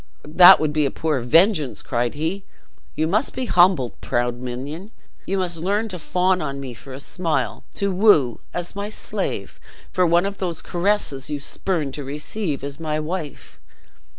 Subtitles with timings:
[0.25, 2.43] "That would be a poor vengeance," cried he;
[2.95, 4.89] "you must be humbled, proud minion,
[5.27, 9.59] you must learn to fawn on me for a smile; to woo, as my slave,
[9.91, 13.59] for one of those caresses you spurned to receive as my wife."